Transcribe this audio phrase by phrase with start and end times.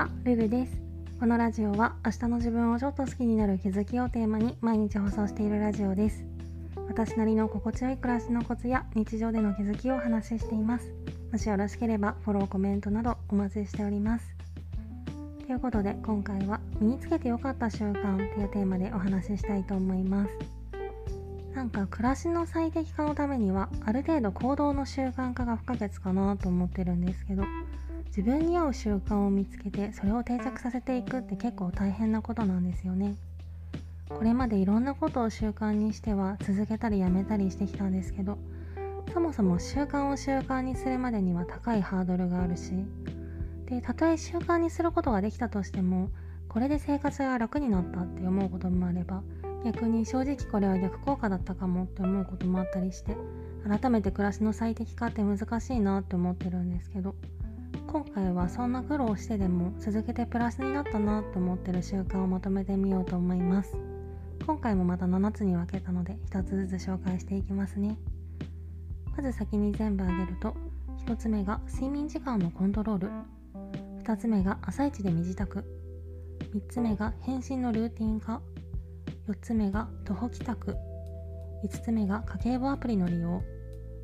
[0.00, 0.80] は、ルルです。
[1.18, 6.24] このラジオは明日の自分をちょっと好きになる気づきをテーマに毎日放送しているラジオです。
[6.88, 10.90] 私なりの心地よい暮らしのコツや日常での気づきをお話ししています。
[11.30, 14.34] もしよろしければフォローコメントなどお待ちしております。
[15.46, 20.32] ということで今回は身につけてよかった習慣というテーマでお話ししたいと思います。
[21.54, 27.44] なんか暮らしの最適化のためにはある程度行動の習慣化が不可欠かなと思ってるんですけど
[28.16, 33.16] 自分に合う習慣を見つけてそれを定着させていくって結構大変なことなんですよね。
[34.08, 38.38] これまでいろんなことを習慣にしては続けたりやめたりしてきたんですけど
[39.14, 42.72] そもそも習慣を習慣にするまでには高いハードルがあるし
[43.66, 46.10] でたとえ習慣にすることができたとしても
[46.48, 49.22] これで生活が楽になったって思うこともあれば
[49.64, 53.16] 逆に正直これは逆効果だったかもって思うこともあったりして
[53.68, 57.14] 改めて暮らしの最適化って難しいなって思ってるんですけど
[57.92, 63.76] 今回はそんな苦労してでも続けてプラスになったなと思ってる習慣をまとめてみようと思います。
[64.46, 67.98] 今回もまた7つに分けたので1つずつ紹介していきますね。
[69.16, 70.54] まず先に全部挙げると
[71.04, 73.10] 1つ目が睡眠時間のコントロール。
[74.04, 75.44] 2つ目が朝一で身支度。
[75.46, 75.64] 3
[76.68, 78.40] つ目が返信のルーティン化。
[79.28, 80.76] 4つ目が徒歩帰宅。
[81.64, 83.42] 5つ目が家計簿アプリの利用。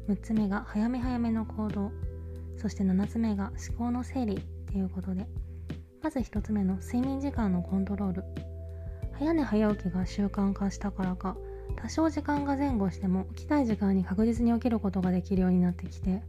[0.08, 1.92] 6つ目が早め早めの行動。
[2.58, 5.26] そして7つ目が思考の整理っていうことで
[6.02, 8.24] まず1つ目の睡眠時間のコントロール。
[9.18, 11.36] 早寝早起きが習慣化したからか
[11.76, 16.22] 多少時間が前後しても起きたい時間に確実に起きることができるようになってきて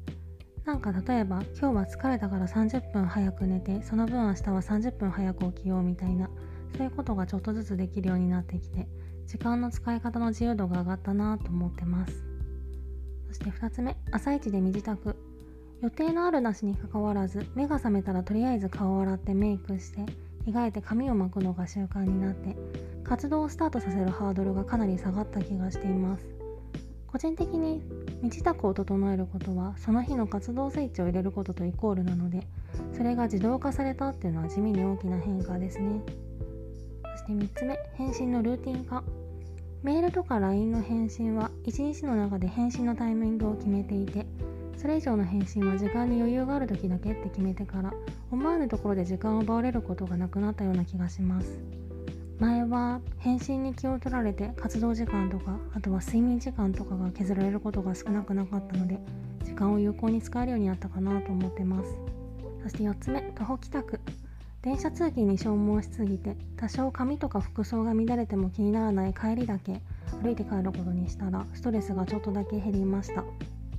[0.66, 6.30] なんか例えば今日は疲れたから30分早く寝てその分明日は30分早く起きようみたいな
[6.76, 8.88] そういうことがちょっとずつできるようになってきて
[9.26, 12.24] 時間の使い方の自由度が上がったなと思ってます。
[13.28, 15.27] そして2つ目朝一で身支度。
[15.82, 20.06] 予定のあるなしにかかわらず目が覚めたらとりあえず顔を洗ってメイクして
[20.44, 22.56] 着替えて髪を巻くのが習慣になって
[23.04, 26.26] 活動をスタートさせるハードルがかなり下がった気がしています。
[27.08, 27.82] 個人的に
[28.22, 32.46] 身支度を整えることはその日の活動スイッチを入れることとイコールなので
[32.92, 36.02] それが自動化されたっていうのは地味に大きな変化ですね。
[37.16, 39.04] そして3つ目返信のルーティン化。
[39.84, 44.26] メールとか LINE の返信は1日の中で返信のタイミングを決めていて
[44.78, 47.92] それ以上の返信は時間に余裕がある時だけって決めてから
[48.32, 51.60] 思わぬところで時間を奪われることがなくなったような気がします。
[52.40, 59.00] 前は返信に気を取られて活動時間とかあとは睡眠時間とかが削られることが少なくなかったので
[59.44, 61.98] 時間を有効に使えるようになったかなと思ってます。
[62.62, 64.00] そして4つ目徒歩帰宅
[64.62, 69.82] 電車通勤に消耗しすぎて多少髪とか服装が乱れても気にならない帰りだけ
[70.22, 73.24] 歩いて帰ることにしたらストレスがちょっとだけ減りました。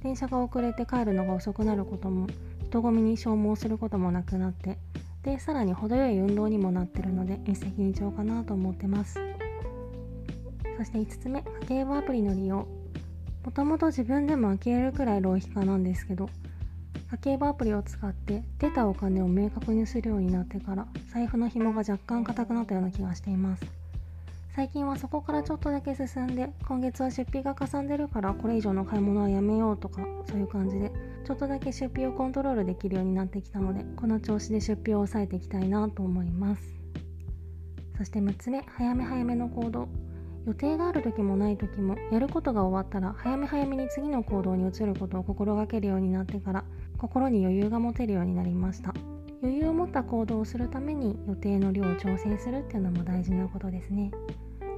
[0.02, 2.26] 電車が遅れて帰るのが遅くなることも
[2.64, 4.78] 人混みに消耗することもなくなって
[5.22, 9.18] でさらに程よい運動にもなってるので一石二鳥かなと思ってます。
[10.78, 12.68] そして5つ目家計簿アプリの利用。
[13.44, 16.28] もともと自分でも呆れるくらい浪費家なんですけど
[17.10, 23.64] 家計簿アプリを使って出たお金を明確にするようになってから財布の紐が若干硬くなったような気がしています。
[24.58, 30.90] 最近はそこからちょっとだけ進んで今月は出費がかさんでるからこれ以上の買い物はやめようとかそういう感じで
[31.24, 36.62] ちょっとだけ出費をコントロールできるようになってきたのでこの調子で出費を抑えていきたいなと思います。
[37.98, 39.88] そして6つ目早め早めの行動。
[40.44, 46.64] 予定がある時もない時もやることが終わったら早め早めに次の行動に移ることを心がけるようになってから
[46.96, 48.92] 心に余裕が持てるようになりました。
[49.40, 54.10] 余裕を持った行動をするために予定の量を調整するっていうのも大事なことですね。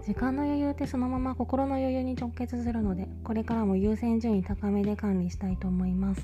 [0.06, 6.22] 時間の余裕ってそのまま心の余裕に直結するのでこれからも優先順位高めで管理したいと思います。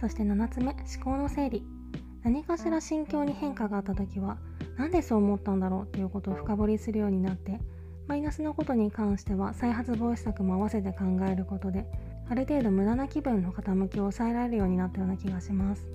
[0.00, 1.64] そして7つ目思考の整理。
[2.22, 4.38] 何かしら心境に変化があった時は
[4.76, 7.60] 何でそう思ったんだろうっていうことを深掘りするようになって
[8.06, 11.86] マイナスのことに関しては再発防止策も合わせて考えることで
[12.28, 15.86] ある程度無駄な気分の傾きを抑えられるようになったような気がします。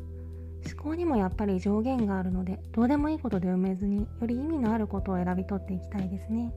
[0.73, 6.51] 思考にもやっぱり上限があるのでどうでもいいことで埋めずにより意味のあることを選び取っていきたいですね。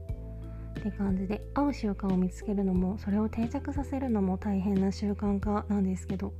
[0.79, 6.33] って感じで合う習慣を見つけるのもそれを定着させるのも大変な習慣化なんですけど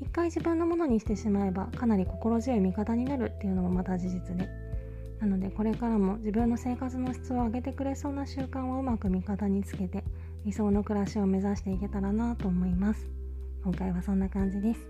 [0.00, 4.48] 一回自分のものにしてしまえばかなり心強い味方になるっていうのもまた事実で。
[5.20, 10.04] なのでこれからも自分の生活の質を上げてくれそうな習慣をうまく味方につけて
[10.44, 13.08] 理想の暮らしを目指していけたらなと思います。
[13.64, 14.80] 今回はそんな感じです。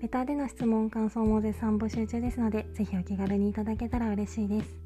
[0.00, 4.85] レターでの質問感想も絶賛募集中ですので是非お気軽にいただけたら嬉しいです。